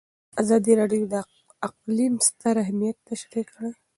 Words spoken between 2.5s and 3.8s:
اهميت تشریح کړی.